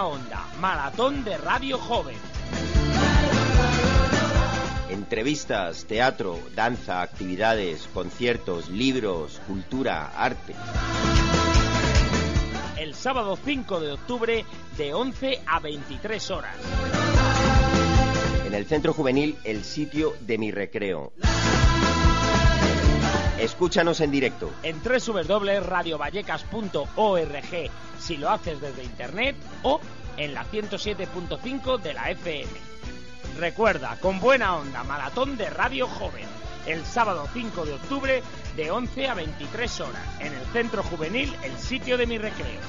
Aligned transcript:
buena 0.00 0.06
onda, 0.06 0.46
maratón 0.60 1.24
de 1.24 1.36
Radio 1.36 1.78
Joven. 1.78 2.16
Entrevistas, 4.88 5.84
teatro, 5.84 6.38
danza, 6.54 7.02
actividades, 7.02 7.88
conciertos, 7.92 8.68
libros, 8.68 9.40
cultura, 9.46 10.10
arte. 10.16 10.54
El 12.78 12.94
sábado 12.94 13.38
5 13.44 13.80
de 13.80 13.92
octubre 13.92 14.44
de 14.76 14.94
11 14.94 15.40
a 15.46 15.60
23 15.60 16.30
horas. 16.30 16.56
En 18.46 18.54
el 18.54 18.66
Centro 18.66 18.92
Juvenil, 18.92 19.36
el 19.44 19.64
sitio 19.64 20.14
de 20.20 20.38
mi 20.38 20.50
recreo. 20.50 21.12
Escúchanos 23.40 24.00
en 24.00 24.10
directo. 24.10 24.50
En 24.62 24.82
www.radiovallecas.org 24.82 27.70
si 27.98 28.16
lo 28.16 28.30
haces 28.30 28.60
desde 28.60 28.84
internet 28.84 29.36
o 29.62 29.80
en 30.16 30.34
la 30.34 30.44
107.5 30.44 31.80
de 31.80 31.94
la 31.94 32.10
FM. 32.10 32.50
Recuerda, 33.38 33.96
con 34.00 34.20
buena 34.20 34.56
onda, 34.56 34.84
maratón 34.84 35.36
de 35.36 35.48
Radio 35.48 35.86
Joven, 35.86 36.26
el 36.66 36.84
sábado 36.84 37.26
5 37.32 37.64
de 37.64 37.74
octubre 37.74 38.22
de 38.56 38.70
11 38.70 39.08
a 39.08 39.14
23 39.14 39.80
horas, 39.80 40.20
en 40.20 40.34
el 40.34 40.44
Centro 40.52 40.82
Juvenil, 40.82 41.34
el 41.42 41.56
sitio 41.58 41.96
de 41.96 42.06
mi 42.06 42.18
recreo. 42.18 42.60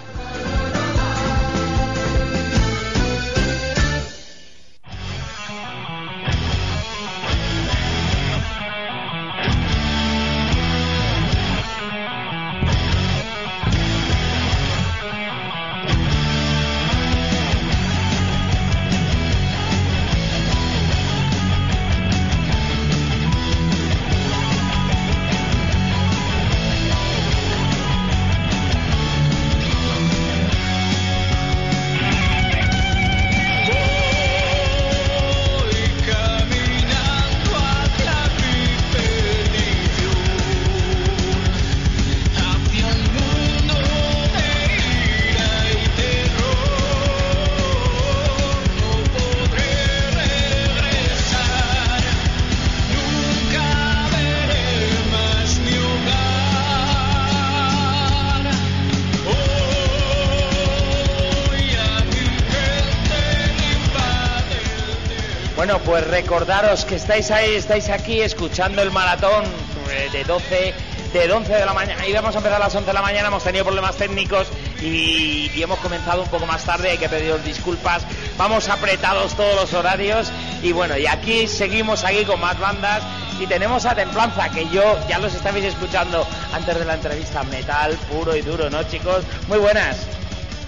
Bueno, 65.71 65.85
pues 65.85 66.05
recordaros 66.07 66.83
que 66.83 66.95
estáis 66.95 67.31
ahí, 67.31 67.55
estáis 67.55 67.87
aquí 67.87 68.19
escuchando 68.19 68.81
el 68.81 68.91
maratón 68.91 69.45
eh, 69.89 70.09
de 70.11 70.25
12 70.25 70.73
de 71.13 71.31
11 71.31 71.53
de 71.53 71.65
la 71.65 71.73
mañana. 71.73 72.05
Íbamos 72.05 72.35
a 72.35 72.39
empezar 72.39 72.61
a 72.61 72.65
las 72.65 72.75
11 72.75 72.87
de 72.87 72.93
la 72.93 73.01
mañana, 73.01 73.29
hemos 73.29 73.41
tenido 73.41 73.63
problemas 73.63 73.95
técnicos 73.95 74.49
y, 74.81 75.49
hemos 75.61 75.79
comenzado 75.79 76.23
un 76.23 76.27
poco 76.27 76.45
más 76.45 76.65
tarde, 76.65 76.89
hay 76.89 76.97
que 76.97 77.07
pediros 77.07 77.41
disculpas. 77.45 78.03
Vamos 78.37 78.67
apretados 78.67 79.33
todos 79.35 79.55
los 79.55 79.73
horarios 79.73 80.29
y 80.61 80.73
bueno, 80.73 80.97
y 80.97 81.07
aquí 81.07 81.47
seguimos 81.47 82.03
aquí 82.03 82.25
con 82.25 82.41
más 82.41 82.59
bandas 82.59 83.01
y 83.39 83.47
tenemos 83.47 83.85
a 83.85 83.95
Templanza, 83.95 84.49
que 84.49 84.67
yo 84.67 84.99
ya 85.07 85.19
los 85.19 85.33
estabais 85.33 85.63
escuchando 85.63 86.27
antes 86.51 86.77
de 86.77 86.83
la 86.83 86.95
entrevista, 86.95 87.43
metal 87.43 87.97
puro 88.11 88.35
y 88.35 88.41
duro, 88.41 88.69
¿no 88.69 88.83
chicos? 88.83 89.23
Muy 89.47 89.59
buenas. 89.59 90.05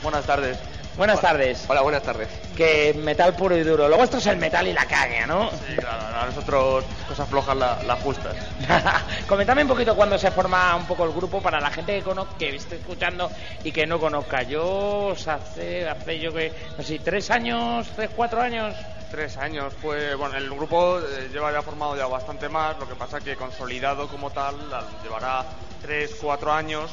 Buenas 0.01 0.23
tardes. 0.23 0.72
Buenas 0.97 1.19
tardes. 1.21 1.65
Hola, 1.67 1.81
buenas 1.81 2.03
tardes. 2.03 2.29
Que 2.55 2.93
metal 2.93 3.35
puro 3.35 3.57
y 3.57 3.63
duro. 3.63 3.87
Lo 3.89 3.97
vuestro 3.97 4.19
es 4.19 4.27
el 4.27 4.37
metal 4.37 4.67
y 4.67 4.73
la 4.73 4.85
caña, 4.85 5.25
¿no? 5.25 5.49
Sí, 5.49 5.75
claro, 5.75 6.17
a 6.19 6.25
nosotros 6.27 6.85
cosas 7.07 7.27
flojas 7.27 7.57
las 7.57 7.83
la 7.83 7.95
justas. 7.95 8.35
Comentame 9.27 9.63
un 9.63 9.69
poquito 9.69 9.95
cuándo 9.95 10.19
se 10.19 10.29
forma 10.29 10.75
un 10.75 10.85
poco 10.85 11.03
el 11.05 11.11
grupo 11.11 11.41
para 11.41 11.59
la 11.59 11.71
gente 11.71 11.95
que 11.97 12.03
conozca, 12.03 12.37
que 12.37 12.55
esté 12.55 12.75
escuchando 12.75 13.31
y 13.63 13.71
que 13.71 13.87
no 13.87 13.99
conozca. 13.99 14.43
Yo 14.43 15.07
os 15.07 15.27
hace, 15.27 15.89
hace 15.89 16.19
yo 16.19 16.31
que, 16.31 16.53
no 16.77 16.83
sé, 16.83 16.99
tres 16.99 17.31
años, 17.31 17.87
tres, 17.95 18.11
cuatro 18.15 18.39
años. 18.41 18.75
Tres 19.09 19.35
años, 19.37 19.73
pues 19.81 20.15
bueno, 20.15 20.37
el 20.37 20.49
grupo 20.49 20.99
eh, 20.99 21.29
lleva 21.31 21.51
ya 21.51 21.61
formado 21.63 21.95
ya 21.97 22.05
bastante 22.07 22.49
más, 22.49 22.77
lo 22.79 22.87
que 22.87 22.95
pasa 22.95 23.19
que 23.19 23.35
consolidado 23.35 24.07
como 24.07 24.29
tal 24.31 24.55
al- 24.73 24.85
llevará 25.03 25.43
tres, 25.81 26.15
cuatro 26.21 26.51
años 26.51 26.91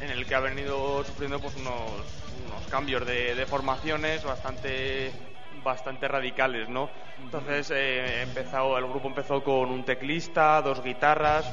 en 0.00 0.10
el 0.10 0.26
que 0.26 0.34
ha 0.34 0.40
venido 0.40 1.04
sufriendo 1.04 1.38
pues 1.40 1.54
unos, 1.56 1.90
unos 2.46 2.66
cambios 2.70 3.06
de, 3.06 3.34
de 3.34 3.46
formaciones 3.46 4.24
bastante 4.24 5.12
bastante 5.62 6.08
radicales, 6.08 6.68
¿no? 6.68 6.90
Entonces 7.18 7.70
eh, 7.74 8.22
el 8.22 8.86
grupo 8.86 9.08
empezó 9.08 9.42
con 9.42 9.70
un 9.70 9.84
teclista, 9.84 10.62
dos 10.62 10.82
guitarras, 10.82 11.44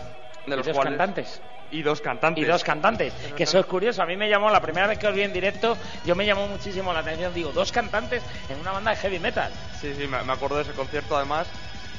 de 0.46 0.53
¿Y 0.53 0.57
los 0.57 0.66
dos 0.66 0.75
cuales 0.75 0.97
cantantes? 0.97 1.41
y 1.69 1.81
dos 1.81 2.00
cantantes. 2.00 2.44
Y 2.44 2.47
dos 2.47 2.63
cantantes, 2.63 3.13
que 3.36 3.44
eso 3.44 3.59
es 3.59 3.66
curioso. 3.66 4.02
A 4.02 4.06
mí 4.06 4.16
me 4.16 4.30
llamó, 4.30 4.50
la 4.50 4.62
primera 4.62 4.88
vez 4.88 4.97
que 4.97 5.07
os 5.07 5.13
vi 5.13 5.24
en 5.24 5.34
directo, 5.34 5.78
yo 6.06 6.16
me 6.16 6.25
llamó 6.25 6.47
muchísimo 6.47 6.94
la 6.94 7.00
atención. 7.00 7.34
Digo, 7.34 7.52
dos 7.52 7.72
cantantes 7.74 8.24
en 8.47 8.59
una 8.59 8.72
banda 8.72 8.91
de 8.91 8.97
heavy 8.97 9.19
metal. 9.19 9.52
Sí, 9.81 9.94
sí, 9.94 10.07
me 10.07 10.31
acuerdo 10.31 10.56
de 10.57 10.62
ese 10.62 10.72
concierto 10.74 11.18
además. 11.18 11.50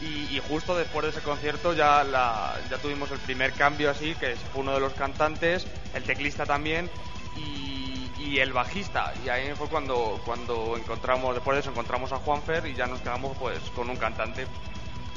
Y, 0.00 0.36
y 0.36 0.40
justo 0.48 0.76
después 0.76 1.04
de 1.04 1.10
ese 1.10 1.20
concierto 1.20 1.72
ya, 1.72 2.04
la, 2.04 2.54
ya 2.70 2.78
tuvimos 2.78 3.10
el 3.10 3.18
primer 3.18 3.52
cambio 3.52 3.90
así, 3.90 4.14
que 4.14 4.36
fue 4.52 4.62
uno 4.62 4.72
de 4.72 4.80
los 4.80 4.92
cantantes, 4.94 5.66
el 5.94 6.04
teclista 6.04 6.46
también 6.46 6.88
y, 7.36 8.08
y 8.22 8.38
el 8.38 8.52
bajista. 8.52 9.12
Y 9.24 9.28
ahí 9.28 9.52
fue 9.56 9.68
cuando, 9.68 10.20
cuando 10.24 10.76
encontramos, 10.76 11.34
después 11.34 11.56
de 11.56 11.60
eso 11.60 11.70
encontramos 11.70 12.12
a 12.12 12.18
Juanfer 12.18 12.66
y 12.66 12.74
ya 12.74 12.86
nos 12.86 13.00
quedamos 13.00 13.36
pues 13.38 13.58
con 13.74 13.90
un 13.90 13.96
cantante. 13.96 14.46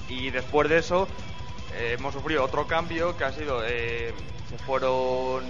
Y 0.09 0.29
después 0.29 0.67
de 0.67 0.79
eso 0.79 1.07
eh, 1.75 1.95
hemos 1.97 2.13
sufrido 2.13 2.43
otro 2.43 2.65
cambio 2.67 3.15
que 3.15 3.23
ha 3.23 3.31
sido, 3.31 3.63
eh, 3.65 4.13
se 4.49 4.57
fueron 4.57 5.43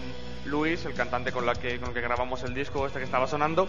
Luis, 0.46 0.86
el 0.86 0.94
cantante 0.94 1.32
con, 1.32 1.46
la 1.46 1.56
que, 1.56 1.80
con 1.80 1.90
el 1.90 1.94
que 1.94 2.02
grabamos 2.02 2.44
el 2.44 2.54
disco 2.54 2.86
este 2.86 3.00
que 3.00 3.06
estaba 3.06 3.28
sonando, 3.28 3.68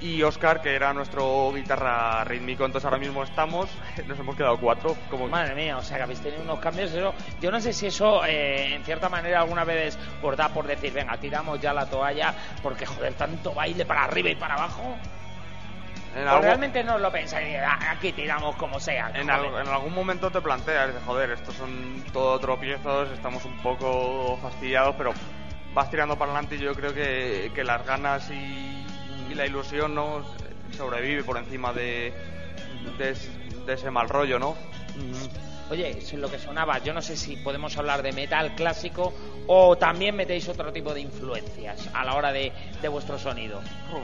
y 0.00 0.22
Oscar, 0.22 0.60
que 0.60 0.74
era 0.74 0.92
nuestro 0.92 1.50
guitarra 1.54 2.22
rítmico. 2.24 2.64
Entonces 2.64 2.84
ahora 2.84 2.98
mismo 2.98 3.22
estamos, 3.22 3.68
nos 4.06 4.18
hemos 4.18 4.36
quedado 4.36 4.58
cuatro. 4.58 4.96
Como 5.10 5.28
Madre 5.28 5.54
mía, 5.54 5.78
o 5.78 5.82
sea 5.82 5.96
que 5.96 6.02
habéis 6.04 6.20
tenido 6.20 6.42
unos 6.42 6.58
cambios. 6.60 6.92
Eso, 6.92 7.14
yo 7.40 7.50
no 7.50 7.60
sé 7.60 7.72
si 7.72 7.86
eso, 7.86 8.24
eh, 8.26 8.74
en 8.74 8.84
cierta 8.84 9.08
manera, 9.08 9.40
alguna 9.40 9.64
vez 9.64 9.98
os 10.22 10.36
da 10.36 10.48
por 10.50 10.66
decir, 10.66 10.92
venga, 10.92 11.16
tiramos 11.16 11.60
ya 11.60 11.72
la 11.72 11.86
toalla, 11.86 12.34
porque 12.62 12.84
joder, 12.86 13.14
tanto 13.14 13.52
baile 13.54 13.84
para 13.86 14.04
arriba 14.04 14.30
y 14.30 14.34
para 14.36 14.54
abajo. 14.54 14.96
en 16.14 16.26
algo- 16.26 16.40
realmente 16.42 16.82
no 16.82 16.96
lo 16.98 17.12
pensáis, 17.12 17.56
"Ah, 17.62 17.78
aquí 17.90 18.10
tiramos 18.12 18.56
como 18.56 18.80
sea. 18.80 19.10
En, 19.14 19.28
joder". 19.28 19.54
al- 19.54 19.66
en 19.66 19.72
algún 19.72 19.92
momento 19.94 20.30
te 20.30 20.40
planteas, 20.40 20.86
dices, 20.88 21.02
joder, 21.04 21.30
estos 21.32 21.54
son 21.56 22.02
todo 22.10 22.38
tropiezos, 22.38 23.10
estamos 23.10 23.44
un 23.44 23.54
poco 23.58 24.38
fastidiados, 24.40 24.94
pero 24.96 25.12
vas 25.74 25.90
tirando 25.90 26.16
para 26.16 26.32
adelante 26.32 26.54
y 26.54 26.58
yo 26.60 26.74
creo 26.74 26.94
que, 26.94 27.52
que 27.54 27.62
las 27.64 27.84
ganas 27.84 28.30
y 28.30 28.85
la 29.36 29.46
ilusión 29.46 29.94
no 29.94 30.24
sobrevive 30.76 31.22
por 31.24 31.36
encima 31.38 31.72
de, 31.72 32.12
de, 32.98 33.10
es- 33.10 33.30
de 33.66 33.72
ese 33.74 33.90
mal 33.90 34.08
rollo, 34.08 34.38
¿no? 34.38 34.56
Oye, 35.68 35.90
eso 35.98 36.14
es 36.14 36.20
lo 36.20 36.30
que 36.30 36.38
sonaba. 36.38 36.78
Yo 36.78 36.94
no 36.94 37.02
sé 37.02 37.16
si 37.16 37.36
podemos 37.36 37.76
hablar 37.76 38.00
de 38.02 38.12
metal 38.12 38.54
clásico 38.54 39.12
o 39.48 39.76
también 39.76 40.14
metéis 40.14 40.48
otro 40.48 40.72
tipo 40.72 40.94
de 40.94 41.00
influencias 41.00 41.88
a 41.92 42.04
la 42.04 42.14
hora 42.14 42.30
de, 42.32 42.52
de 42.80 42.88
vuestro 42.88 43.18
sonido. 43.18 43.60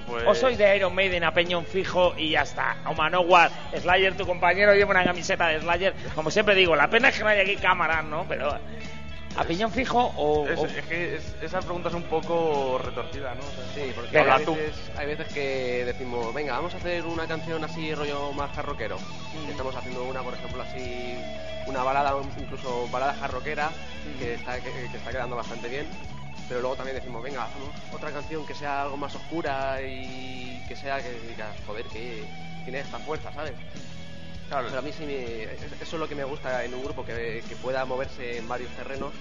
Pues- 0.08 0.24
O 0.26 0.34
sois 0.34 0.58
de 0.58 0.76
Iron 0.76 0.92
Maiden 0.92 1.22
a 1.22 1.32
peñón 1.32 1.64
fijo 1.64 2.14
y 2.18 2.30
ya 2.30 2.42
está. 2.42 2.78
O 2.86 2.94
Manowar, 2.94 3.50
Slayer, 3.80 4.16
tu 4.16 4.26
compañero 4.26 4.74
lleva 4.74 4.90
una 4.90 5.04
camiseta 5.04 5.48
de 5.48 5.60
Slayer. 5.60 5.94
Como 6.16 6.32
siempre 6.32 6.56
digo, 6.56 6.74
la 6.74 6.90
pena 6.90 7.08
es 7.10 7.16
que 7.16 7.22
no 7.22 7.28
haya 7.28 7.42
aquí 7.42 7.54
cámaras, 7.56 8.04
¿no? 8.04 8.26
Pero 8.28 8.58
¿A 9.36 9.44
piñón 9.44 9.70
fijo 9.72 10.12
o...? 10.16 10.46
Es, 10.46 10.58
o- 10.58 10.66
es 10.66 10.84
que 10.86 11.16
es- 11.16 11.34
esa 11.42 11.60
pregunta 11.60 11.88
es 11.88 11.94
un 11.94 12.02
poco 12.04 12.78
retorcida, 12.78 13.34
¿no? 13.34 13.40
O 13.42 13.52
sea, 13.52 13.64
Sí, 13.74 13.92
porque 13.94 14.18
Venga, 14.18 14.36
hay 14.36 14.44
veces, 14.44 14.90
hay 14.96 15.06
veces 15.06 15.28
que 15.32 15.84
decimos, 15.86 16.34
venga, 16.34 16.52
vamos 16.54 16.74
a 16.74 16.76
hacer 16.76 17.04
una 17.06 17.26
canción 17.26 17.64
así 17.64 17.94
rollo 17.94 18.32
más 18.32 18.50
jarroquero. 18.52 18.98
Estamos 19.48 19.74
haciendo 19.74 20.04
una, 20.04 20.22
por 20.22 20.34
ejemplo, 20.34 20.62
así, 20.62 21.16
una 21.66 21.82
balada, 21.82 22.14
incluso 22.38 22.86
balada 22.90 23.14
jarroquera, 23.14 23.70
que, 24.18 24.34
está, 24.34 24.60
que, 24.60 24.70
que 24.70 24.96
está 24.98 25.10
quedando 25.10 25.36
bastante 25.36 25.68
bien. 25.68 25.86
Pero 26.48 26.60
luego 26.60 26.76
también 26.76 26.96
decimos, 26.96 27.22
venga, 27.22 27.44
hacemos 27.44 27.70
otra 27.92 28.10
canción 28.10 28.44
que 28.44 28.54
sea 28.54 28.82
algo 28.82 28.98
más 28.98 29.14
oscura 29.14 29.80
y 29.80 30.62
que 30.68 30.76
sea 30.76 31.00
que 31.00 31.10
digas, 31.26 31.54
joder, 31.66 31.86
que 31.86 32.24
tiene 32.64 32.80
esta 32.80 32.98
fuerza, 32.98 33.32
¿sabes? 33.32 33.54
Claro, 34.52 34.66
Pero 34.68 34.78
a 34.78 34.82
mí 34.82 34.92
sí 34.92 35.04
me- 35.04 35.44
eso 35.44 35.56
es 35.80 35.92
lo 35.94 36.08
que 36.08 36.14
me 36.14 36.24
gusta 36.24 36.64
en 36.64 36.74
un 36.74 36.84
grupo, 36.84 37.04
que, 37.04 37.42
que 37.48 37.56
pueda 37.56 37.84
moverse 37.84 38.38
en 38.38 38.46
varios 38.48 38.70
terrenos, 38.72 39.12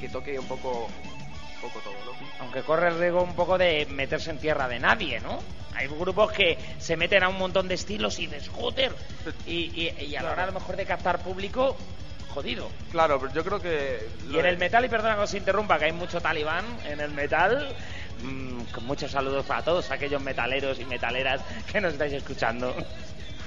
que 0.00 0.08
toque 0.08 0.38
un 0.38 0.46
poco, 0.46 0.86
un 0.86 1.60
poco 1.60 1.78
todo, 1.80 1.94
¿no? 2.06 2.12
Aunque 2.40 2.62
corre 2.62 2.88
el 2.88 2.98
riesgo 2.98 3.22
un 3.22 3.34
poco 3.34 3.58
de 3.58 3.86
meterse 3.90 4.30
en 4.30 4.38
tierra 4.38 4.66
de 4.68 4.78
nadie, 4.78 5.20
¿no? 5.20 5.38
Hay 5.74 5.86
grupos 5.88 6.32
que 6.32 6.58
se 6.78 6.96
meten 6.96 7.22
a 7.22 7.28
un 7.28 7.38
montón 7.38 7.68
de 7.68 7.74
estilos 7.74 8.18
y 8.18 8.28
joder, 8.50 8.92
y, 9.46 9.70
y- 9.88 10.04
y 10.06 10.16
a 10.16 10.22
la 10.22 10.32
hora 10.32 10.42
a 10.44 10.46
lo 10.46 10.52
mejor 10.52 10.76
de 10.76 10.84
captar 10.86 11.18
público, 11.22 11.76
jodido. 12.34 12.70
claro, 12.90 13.20
pero 13.20 13.32
yo 13.34 13.44
creo 13.44 13.60
que... 13.60 14.08
Y 14.30 14.38
en 14.38 14.46
el 14.46 14.56
metal, 14.58 14.84
y 14.84 14.88
perdona 14.88 15.16
que 15.16 15.20
os 15.22 15.34
interrumpa, 15.34 15.78
que 15.78 15.84
hay 15.86 15.92
mucho 15.92 16.18
talibán 16.20 16.64
en 16.86 17.00
el 17.00 17.10
metal, 17.12 17.74
mm, 18.22 18.60
con 18.72 18.84
muchos 18.86 19.10
saludos 19.10 19.44
para 19.46 19.62
todos 19.62 19.90
aquellos 19.90 20.22
metaleros 20.22 20.78
y 20.80 20.84
metaleras 20.86 21.42
que 21.70 21.80
nos 21.80 21.92
estáis 21.92 22.14
escuchando. 22.14 22.74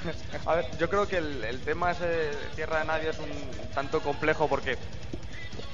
A 0.45 0.55
ver, 0.55 0.65
yo 0.79 0.89
creo 0.89 1.07
que 1.07 1.17
el, 1.17 1.43
el 1.43 1.59
tema 1.61 1.93
de 1.93 2.31
tierra 2.55 2.79
de 2.79 2.85
nadie 2.85 3.09
es 3.09 3.19
un 3.19 3.31
tanto 3.73 4.01
complejo 4.01 4.47
porque 4.47 4.77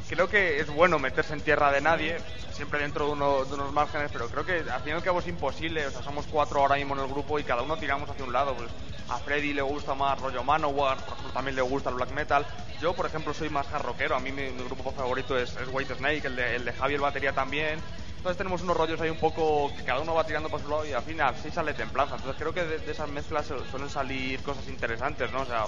creo 0.10 0.30
que 0.30 0.60
es 0.60 0.68
bueno 0.68 1.00
meterse 1.00 1.33
en 1.33 1.42
tierra 1.42 1.72
de 1.72 1.81
nadie, 1.81 2.18
siempre 2.54 2.80
dentro 2.80 3.06
de, 3.07 3.12
uno- 3.13 3.45
de 3.45 3.54
unos 3.54 3.72
márgenes, 3.72 4.10
pero 4.12 4.28
creo 4.30 4.45
que 4.45 4.69
al 4.69 4.81
fin 4.81 4.92
y 4.94 4.95
al 4.95 5.04
cabo 5.04 5.19
es 5.19 5.28
imposible. 5.28 5.86
O 5.88 5.92
sea, 5.92 6.04
somos 6.04 6.25
cuatro 6.28 6.60
ahora 6.62 6.75
mismo 6.75 6.94
en 6.95 7.01
el 7.01 7.07
grupo 7.07 7.39
y 7.39 7.44
cada 7.44 7.62
uno 7.62 7.78
tiramos 7.78 8.10
hacia 8.10 8.24
un 8.25 8.33
lado. 8.33 8.54
Pues 8.56 8.69
a 9.10 9.18
Freddy 9.19 9.54
le 9.54 9.62
gusta 9.62 9.94
más 9.94 10.19
rollo 10.19 10.44
Manowar, 10.44 10.98
por 11.00 11.13
ejemplo, 11.13 11.33
también 11.33 11.56
le 11.56 11.62
gusta 11.62 11.89
el 11.89 11.95
black 11.95 12.12
metal. 12.12 12.45
Yo, 12.81 12.94
por 12.94 13.06
ejemplo, 13.06 13.33
soy 13.33 13.50
más 13.50 13.72
hard 13.72 13.83
rockero. 13.86 14.16
A 14.16 14.19
mí 14.19 14.31
mi, 14.31 14.50
mi 14.50 14.63
grupo 14.66 14.92
favorito 14.92 15.38
es, 15.38 15.51
es 15.57 15.68
White 15.72 15.95
Snake, 15.95 16.28
el 16.28 16.36
de, 16.36 16.56
el 16.56 16.66
de 16.66 16.74
Javi 16.74 16.95
el 16.95 17.01
batería 17.01 17.31
también. 17.33 17.80
Entonces 18.21 18.38
tenemos 18.38 18.62
unos 18.62 18.77
rollos 18.77 19.01
ahí 19.01 19.09
un 19.09 19.18
poco 19.18 19.71
que 19.75 19.83
cada 19.83 20.00
uno 20.00 20.13
va 20.13 20.23
tirando 20.23 20.47
por 20.47 20.62
su 20.62 20.69
lado 20.69 20.85
y 20.85 20.94
al 20.94 21.01
final 21.01 21.33
sí 21.41 21.50
sale 21.50 21.73
templanza. 21.73 22.13
Entonces 22.18 22.38
creo 22.39 22.53
que 22.53 22.63
de, 22.63 22.77
de 22.77 22.91
esas 22.91 23.09
mezclas 23.09 23.47
su- 23.47 23.57
suelen 23.71 23.89
salir 23.89 24.39
cosas 24.44 24.68
interesantes, 24.68 25.31
¿no? 25.31 25.41
O 25.41 25.45
sea, 25.47 25.65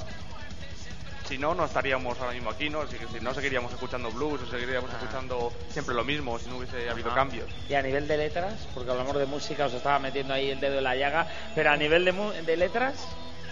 si 1.27 1.39
no, 1.39 1.55
no 1.55 1.65
estaríamos 1.65 2.19
ahora 2.19 2.31
mismo 2.33 2.51
aquí, 2.51 2.69
¿no? 2.69 2.85
Si, 2.85 2.95
si 3.11 3.19
no 3.21 3.33
seguiríamos 3.33 3.73
escuchando 3.73 4.11
blues 4.11 4.39
o 4.43 4.45
seguiríamos 4.45 4.91
escuchando 4.91 5.51
siempre 5.71 5.95
lo 5.95 6.03
mismo 6.03 6.37
si 6.37 6.47
no 6.47 6.57
hubiese 6.57 6.87
habido 6.91 7.11
cambios. 7.15 7.49
Y 7.67 7.73
a 7.73 7.81
nivel 7.81 8.07
de 8.07 8.17
letras, 8.17 8.67
porque 8.75 8.91
hablamos 8.91 9.17
de 9.17 9.25
música, 9.25 9.65
os 9.65 9.73
estaba 9.73 9.97
metiendo 9.97 10.35
ahí 10.35 10.51
el 10.51 10.59
dedo 10.59 10.77
en 10.77 10.83
la 10.83 10.95
llaga, 10.95 11.25
pero 11.55 11.71
a 11.71 11.75
nivel 11.75 12.05
de, 12.05 12.11
mu- 12.11 12.33
de 12.33 12.55
letras, 12.55 13.07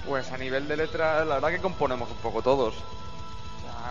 Pues 0.08 0.32
a 0.32 0.38
nivel 0.38 0.68
de 0.68 0.78
letra, 0.78 1.26
la 1.26 1.36
verdad 1.36 1.50
que 1.50 1.60
componemos 1.60 2.12
un 2.12 2.18
poco 2.18 2.44
todos. 2.44 2.76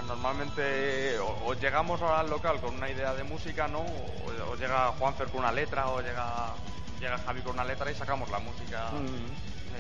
Sea, 0.00 0.17
normalmente 0.17 1.19
o, 1.19 1.47
o 1.47 1.55
llegamos 1.55 2.00
al 2.02 2.31
local 2.31 2.61
con 2.61 2.75
una 2.76 2.91
idea 2.91 3.14
de 3.14 3.25
música, 3.25 3.69
¿no? 3.69 3.81
O, 3.81 4.52
o 4.52 4.56
llega 4.56 4.93
Juanfer 4.99 5.29
con 5.29 5.41
una 5.41 5.52
letra, 5.52 5.88
o 5.88 6.00
llega, 6.00 6.55
llega 7.00 7.19
Javi 7.19 7.41
con 7.43 7.55
una 7.55 7.64
letra 7.64 7.91
y 7.91 7.94
sacamos 7.94 8.31
la 8.31 8.38
música 8.38 8.91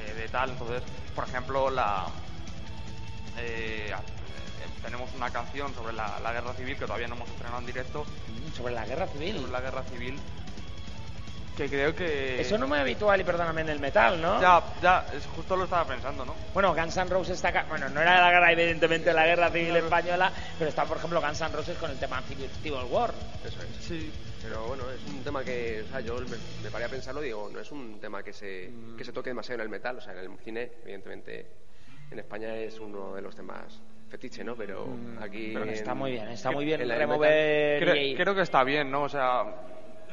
de, 0.06 0.14
de 0.14 0.28
tal. 0.28 0.50
Entonces, 0.50 0.82
por 1.14 1.24
ejemplo, 1.28 1.70
la 1.70 2.06
eh, 3.38 3.90
eh, 3.92 4.82
tenemos 4.82 5.10
una 5.14 5.30
canción 5.30 5.74
sobre 5.74 5.92
la, 5.92 6.18
la 6.20 6.32
guerra 6.32 6.52
civil 6.54 6.76
que 6.76 6.86
todavía 6.86 7.08
no 7.08 7.14
hemos 7.16 7.28
estrenado 7.28 7.58
en 7.60 7.66
directo, 7.66 8.04
mm, 8.04 8.56
sobre 8.56 8.74
la 8.74 8.84
guerra 8.86 9.06
civil. 9.06 9.36
sobre 9.36 9.52
la 9.52 9.60
guerra 9.60 9.82
civil, 9.84 10.18
que 11.56 11.68
creo 11.68 11.94
que... 11.94 12.40
Eso 12.40 12.56
no 12.56 12.64
es 12.64 12.68
muy 12.70 12.78
habitual, 12.78 13.20
y 13.20 13.24
perdóname, 13.24 13.60
en 13.62 13.68
el 13.68 13.80
metal, 13.80 14.20
¿no? 14.20 14.40
Ya, 14.40 14.64
ya, 14.80 15.06
es, 15.12 15.26
justo 15.26 15.56
lo 15.56 15.64
estaba 15.64 15.86
pensando, 15.86 16.24
¿no? 16.24 16.34
Bueno, 16.54 16.74
Guns 16.74 16.96
N' 16.96 17.10
Roses 17.10 17.36
está... 17.36 17.52
ca- 17.52 17.66
Bueno, 17.68 17.88
no 17.90 18.00
era 18.00 18.20
la 18.20 18.30
guerra, 18.30 18.52
evidentemente, 18.52 19.12
la 19.12 19.26
guerra 19.26 19.50
civil 19.50 19.76
española, 19.76 20.32
pero 20.58 20.68
está, 20.70 20.84
por 20.84 20.96
ejemplo, 20.96 21.20
Guns 21.20 21.40
N' 21.40 21.52
Roses 21.54 21.76
con 21.76 21.90
el 21.90 21.98
tema 21.98 22.22
Civil, 22.22 22.50
War. 22.88 23.12
Eso 23.44 23.60
es. 23.62 23.76
Sí. 23.84 24.10
Pero 24.42 24.68
bueno, 24.68 24.84
es 24.90 25.04
un 25.12 25.22
tema 25.22 25.44
que, 25.44 25.82
o 25.86 25.90
sea, 25.90 26.00
yo 26.00 26.14
me, 26.14 26.36
me 26.62 26.70
paré 26.70 26.86
a 26.86 26.88
pensarlo 26.88 27.20
y 27.22 27.26
digo, 27.26 27.50
no 27.52 27.60
es 27.60 27.70
un 27.72 28.00
tema 28.00 28.22
que 28.22 28.32
se, 28.32 28.70
que 28.96 29.04
se 29.04 29.12
toque 29.12 29.28
demasiado 29.30 29.56
en 29.56 29.64
el 29.64 29.68
metal, 29.68 29.98
o 29.98 30.00
sea, 30.00 30.14
en 30.14 30.18
el 30.32 30.38
cine, 30.38 30.70
evidentemente, 30.82 31.46
en 32.10 32.18
España 32.18 32.54
es 32.56 32.80
uno 32.80 33.14
de 33.14 33.20
los 33.20 33.36
temas 33.36 33.82
fetiche, 34.08 34.42
¿no? 34.42 34.56
Pero 34.56 34.88
aquí... 35.20 35.50
Pero 35.52 35.64
en- 35.66 35.70
está 35.74 35.92
muy 35.94 36.12
bien, 36.12 36.28
está 36.30 36.50
muy 36.52 36.64
bien 36.64 36.80
remover... 36.88 38.14
Creo 38.16 38.34
que 38.34 38.40
está 38.40 38.64
bien, 38.64 38.90
¿no? 38.90 39.02
O 39.02 39.08
sea, 39.10 39.44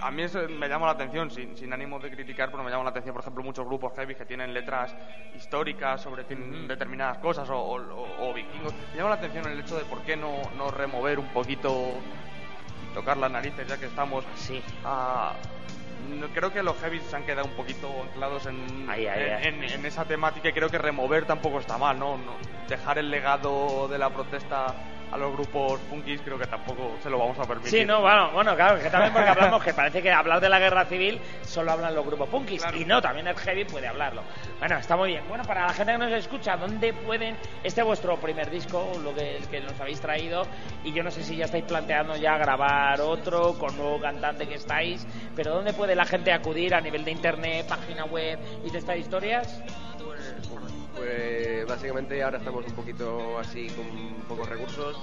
a 0.01 0.11
mí 0.11 0.21
eso 0.23 0.39
me 0.49 0.67
llama 0.69 0.85
la 0.87 0.93
atención, 0.93 1.29
sin, 1.31 1.55
sin 1.57 1.71
ánimo 1.73 1.99
de 1.99 2.09
criticar, 2.11 2.49
pero 2.51 2.63
me 2.63 2.69
llama 2.71 2.83
la 2.83 2.89
atención, 2.91 3.13
por 3.13 3.21
ejemplo, 3.21 3.43
muchos 3.43 3.65
grupos 3.65 3.93
heavy 3.95 4.15
que 4.15 4.25
tienen 4.25 4.53
letras 4.53 4.95
históricas 5.35 6.01
sobre 6.01 6.23
fin- 6.23 6.67
determinadas 6.67 7.17
cosas 7.19 7.49
o, 7.49 7.57
o- 7.57 7.75
o- 7.81 8.29
o 8.29 8.33
vikingos. 8.33 8.73
Me 8.91 8.97
llama 8.97 9.09
la 9.09 9.15
atención 9.15 9.47
el 9.47 9.59
hecho 9.59 9.77
de 9.77 9.85
por 9.85 10.01
qué 10.01 10.15
no, 10.15 10.41
no 10.57 10.69
remover 10.71 11.19
un 11.19 11.27
poquito, 11.27 11.93
tocar 12.93 13.17
las 13.17 13.31
narices 13.31 13.67
ya 13.67 13.77
que 13.77 13.85
estamos. 13.85 14.23
Sí. 14.35 14.61
a- 14.83 15.33
creo 16.33 16.53
que 16.53 16.63
los 16.63 16.77
heavy 16.79 16.99
se 17.01 17.15
han 17.15 17.23
quedado 17.25 17.47
un 17.47 17.55
poquito 17.55 17.89
anclados 18.03 18.45
en, 18.45 18.55
en, 18.69 18.89
ahí. 18.89 19.07
en- 19.07 19.63
en 19.63 19.85
esa 19.85 20.05
temática 20.05 20.47
y 20.49 20.53
creo 20.53 20.69
que 20.69 20.77
remover 20.77 21.25
tampoco 21.25 21.59
está 21.59 21.77
mal, 21.77 21.97
¿no? 21.99 22.17
No- 22.17 22.37
Dejar 22.69 22.97
el 22.97 23.09
legado 23.09 23.87
de 23.87 23.97
la 23.97 24.09
protesta 24.09 24.73
a 25.11 25.17
los 25.17 25.31
grupos 25.33 25.79
punkis 25.89 26.21
creo 26.21 26.37
que 26.37 26.47
tampoco 26.47 26.97
se 27.01 27.09
lo 27.09 27.17
vamos 27.17 27.37
a 27.39 27.43
permitir. 27.43 27.79
Sí, 27.79 27.85
no, 27.85 28.01
bueno, 28.01 28.31
bueno, 28.31 28.55
claro, 28.55 28.79
que 28.81 28.89
también 28.89 29.13
porque 29.13 29.29
hablamos 29.29 29.63
que 29.63 29.73
parece 29.73 30.01
que 30.01 30.11
hablar 30.11 30.39
de 30.41 30.49
la 30.49 30.59
guerra 30.59 30.85
civil 30.85 31.19
solo 31.43 31.71
hablan 31.71 31.95
los 31.95 32.05
grupos 32.05 32.27
punkis 32.29 32.61
Claro. 32.61 32.77
y 32.77 32.85
no, 32.85 33.01
también 33.01 33.27
el 33.27 33.35
heavy 33.35 33.65
puede 33.65 33.87
hablarlo. 33.87 34.23
Bueno, 34.59 34.77
está 34.77 34.95
muy 34.97 35.09
bien. 35.11 35.23
Bueno, 35.29 35.43
para 35.45 35.67
la 35.67 35.73
gente 35.73 35.91
que 35.93 35.97
nos 35.97 36.11
escucha, 36.11 36.57
¿dónde 36.57 36.93
pueden 36.93 37.37
este 37.63 37.81
es 37.81 37.87
vuestro 37.87 38.17
primer 38.17 38.49
disco, 38.49 38.91
lo 39.03 39.13
que, 39.15 39.37
el 39.37 39.47
que 39.47 39.61
nos 39.61 39.79
habéis 39.79 40.01
traído 40.01 40.43
y 40.83 40.91
yo 40.93 41.03
no 41.03 41.11
sé 41.11 41.23
si 41.23 41.35
ya 41.35 41.45
estáis 41.45 41.63
planteando 41.65 42.15
ya 42.15 42.37
grabar 42.37 42.99
otro 43.01 43.53
con 43.57 43.75
nuevo 43.77 43.99
cantante 43.99 44.47
que 44.47 44.55
estáis, 44.55 45.07
pero 45.35 45.53
¿dónde 45.53 45.73
puede 45.73 45.95
la 45.95 46.05
gente 46.05 46.31
acudir 46.31 46.73
a 46.75 46.81
nivel 46.81 47.05
de 47.05 47.11
internet, 47.11 47.65
página 47.67 48.05
web 48.05 48.39
y 48.65 48.69
de 48.69 48.77
estas 48.77 48.97
historias? 48.97 49.61
Pues 50.97 51.65
básicamente 51.67 52.21
ahora 52.23 52.37
estamos 52.39 52.65
un 52.65 52.73
poquito 52.73 53.37
así 53.39 53.67
con 53.69 53.85
pocos 54.27 54.49
recursos, 54.49 54.97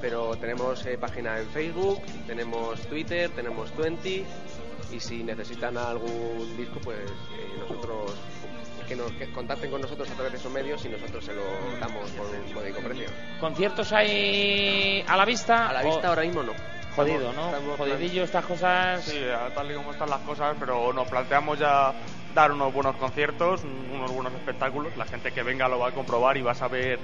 pero 0.00 0.34
tenemos 0.36 0.84
eh, 0.86 0.96
página 0.98 1.38
en 1.38 1.46
Facebook, 1.48 2.00
tenemos 2.26 2.80
Twitter, 2.88 3.30
tenemos 3.30 3.70
Twenty 3.72 4.24
y 4.92 5.00
si 5.00 5.22
necesitan 5.22 5.76
algún 5.76 6.56
disco, 6.56 6.78
pues 6.82 6.98
eh, 7.00 7.56
nosotros 7.58 8.12
que 8.88 8.94
nos 8.96 9.10
que 9.12 9.30
contacten 9.32 9.70
con 9.70 9.80
nosotros 9.80 10.08
a 10.08 10.14
través 10.14 10.32
de 10.32 10.38
esos 10.38 10.52
medios 10.52 10.84
y 10.84 10.88
nosotros 10.88 11.24
se 11.24 11.34
lo 11.34 11.42
damos 11.80 12.08
por 12.12 12.26
un 12.26 12.54
módico 12.54 12.78
precio. 12.80 13.08
¿Conciertos 13.40 13.92
hay 13.92 15.04
a 15.08 15.16
la 15.16 15.24
vista? 15.24 15.68
A 15.68 15.72
la 15.72 15.80
o- 15.80 15.84
vista 15.86 16.08
ahora 16.08 16.22
mismo 16.22 16.42
no. 16.44 16.52
Jodido, 16.94 17.30
¿no? 17.34 17.46
estamos 17.46 17.76
Jodidillo 17.76 18.22
estas 18.24 18.46
cosas. 18.46 19.04
Sí, 19.04 19.18
a 19.28 19.52
tal 19.54 19.70
y 19.70 19.74
como 19.74 19.90
están 19.90 20.08
las 20.08 20.20
cosas, 20.20 20.56
pero 20.58 20.92
nos 20.94 21.06
planteamos 21.08 21.58
ya 21.58 21.92
dar 22.36 22.52
unos 22.52 22.72
buenos 22.72 22.94
conciertos, 22.96 23.64
unos 23.64 24.12
buenos 24.12 24.32
espectáculos. 24.34 24.94
La 24.96 25.06
gente 25.06 25.32
que 25.32 25.42
venga 25.42 25.66
lo 25.68 25.78
va 25.78 25.88
a 25.88 25.92
comprobar 25.92 26.36
y 26.36 26.42
va 26.42 26.52
a 26.52 26.54
saber 26.54 27.00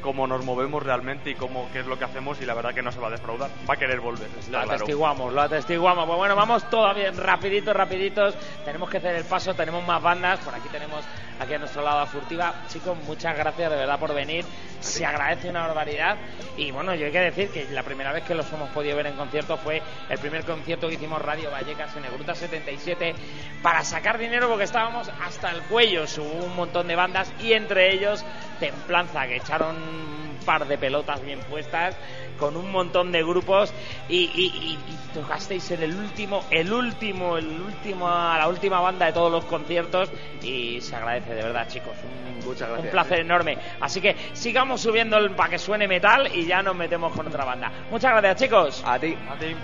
cómo 0.00 0.28
nos 0.28 0.44
movemos 0.44 0.82
realmente 0.82 1.30
y 1.30 1.34
cómo 1.34 1.68
qué 1.72 1.80
es 1.80 1.86
lo 1.86 1.98
que 1.98 2.04
hacemos 2.04 2.40
y 2.40 2.46
la 2.46 2.54
verdad 2.54 2.72
que 2.72 2.80
no 2.80 2.92
se 2.92 3.00
va 3.00 3.08
a 3.08 3.10
defraudar. 3.10 3.50
Va 3.68 3.74
a 3.74 3.76
querer 3.76 4.00
volver. 4.00 4.28
Lo 4.30 4.48
claro. 4.48 4.70
atestiguamos, 4.70 5.32
lo 5.32 5.42
atestiguamos. 5.42 6.06
Pues 6.06 6.16
bueno, 6.16 6.36
vamos 6.36 6.70
todavía 6.70 7.10
rapiditos, 7.10 7.74
rapiditos. 7.74 8.34
Tenemos 8.64 8.88
que 8.88 8.98
hacer 8.98 9.16
el 9.16 9.24
paso, 9.24 9.52
tenemos 9.54 9.84
más 9.84 10.00
bandas. 10.00 10.38
Por 10.38 10.54
aquí 10.54 10.68
tenemos 10.70 11.04
aquí 11.40 11.54
a 11.54 11.58
nuestro 11.58 11.82
lado 11.82 12.00
a 12.00 12.06
Furtiva. 12.06 12.54
Chicos, 12.68 12.96
muchas 13.06 13.36
gracias 13.36 13.70
de 13.70 13.76
verdad 13.76 13.98
por 13.98 14.14
venir. 14.14 14.44
Se 14.80 15.04
agradece 15.04 15.48
una 15.48 15.66
barbaridad. 15.66 16.16
Y 16.56 16.70
bueno, 16.70 16.94
yo 16.94 17.06
hay 17.06 17.12
que 17.12 17.20
decir 17.20 17.50
que 17.50 17.64
la 17.70 17.82
primera 17.82 18.12
vez 18.12 18.24
que 18.24 18.34
los 18.34 18.50
hemos 18.52 18.68
podido 18.70 18.96
ver 18.96 19.06
en 19.06 19.16
concierto 19.16 19.56
fue 19.56 19.82
el 20.08 20.18
primer 20.18 20.44
concierto 20.44 20.88
que 20.88 20.94
hicimos 20.94 21.20
Radio 21.22 21.50
Vallecas 21.50 21.96
en 21.96 22.04
el 22.04 22.12
Gruta 22.12 22.34
77 22.34 23.14
para 23.62 23.82
sacar 23.84 24.18
dinero 24.18 24.48
porque 24.48 24.64
estábamos 24.64 25.10
hasta 25.22 25.50
el 25.50 25.62
cuello. 25.62 26.04
Hubo 26.18 26.44
un 26.44 26.54
montón 26.54 26.86
de 26.86 26.96
bandas 26.96 27.32
y 27.40 27.52
entre 27.52 27.92
ellos 27.94 28.24
Templanza, 28.58 29.26
que 29.26 29.36
echaron 29.36 30.19
par 30.50 30.66
de 30.66 30.76
pelotas 30.78 31.22
bien 31.22 31.38
puestas 31.48 31.94
con 32.36 32.56
un 32.56 32.72
montón 32.72 33.12
de 33.12 33.22
grupos 33.22 33.72
y, 34.08 34.16
y- 34.34 34.52
y- 34.64 34.78
y 34.92 34.96
tocasteis 35.14 35.70
en 35.70 35.82
el 35.84 35.94
último, 35.94 36.44
el 36.50 36.72
último, 36.72 37.36
el 37.36 37.46
último, 37.60 38.08
la 38.08 38.48
última 38.48 38.80
banda 38.80 39.06
de 39.06 39.12
todos 39.12 39.30
los 39.30 39.44
conciertos 39.44 40.10
y 40.42 40.80
se 40.80 40.96
agradece 40.96 41.34
de 41.36 41.42
verdad 41.44 41.68
chicos, 41.68 41.94
un, 42.02 42.44
Muchas 42.44 42.68
un 42.68 42.74
gracias. 42.74 42.90
placer 42.90 43.20
enorme. 43.20 43.58
Así 43.80 44.00
que 44.00 44.16
sigamos 44.32 44.80
subiendo 44.80 45.18
el, 45.18 45.30
para 45.36 45.50
que 45.50 45.58
suene 45.58 45.86
metal 45.86 46.28
y 46.34 46.44
ya 46.46 46.62
nos 46.62 46.74
metemos 46.74 47.12
con 47.12 47.28
otra 47.28 47.44
banda. 47.44 47.70
Muchas 47.88 48.10
gracias 48.10 48.36
chicos. 48.42 48.82
A 48.84 48.98
ti. 48.98 49.14
A 49.30 49.36
ti. 49.36 49.54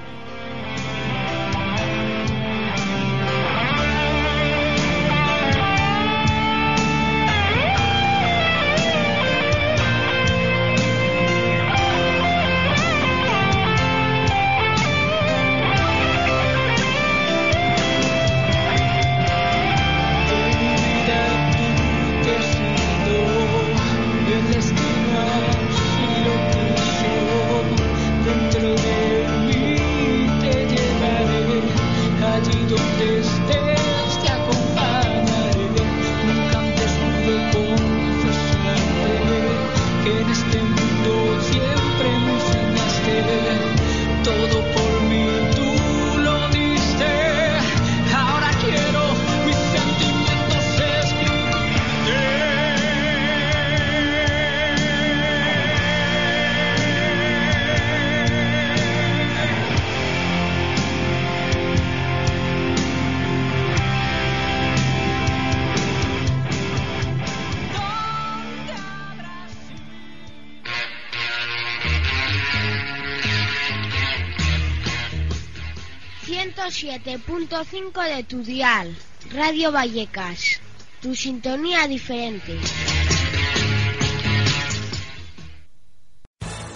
107.5 76.53 78.17
de 78.17 78.23
tu 78.23 78.43
dial. 78.43 78.95
Radio 79.35 79.71
Vallecas. 79.71 80.61
Tu 81.01 81.15
sintonía 81.15 81.87
diferente. 81.89 82.59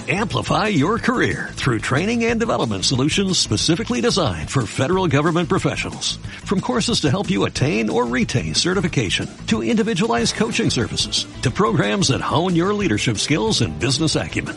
Amplify 0.08 0.66
your 0.66 0.98
career 0.98 1.50
through 1.52 1.78
training 1.78 2.24
and 2.24 2.40
development 2.40 2.84
solutions 2.84 3.38
specifically 3.38 4.00
designed 4.00 4.50
for 4.50 4.66
federal 4.66 5.06
government 5.06 5.48
professionals. 5.48 6.16
From 6.44 6.60
courses 6.60 7.02
to 7.02 7.10
help 7.10 7.30
you 7.30 7.44
attain 7.44 7.88
or 7.88 8.04
retain 8.06 8.54
certification, 8.54 9.28
to 9.46 9.62
individualized 9.62 10.34
coaching 10.34 10.68
services, 10.68 11.26
to 11.42 11.50
programs 11.52 12.08
that 12.08 12.20
hone 12.20 12.56
your 12.56 12.74
leadership 12.74 13.18
skills 13.18 13.60
and 13.60 13.78
business 13.78 14.16
acumen, 14.16 14.56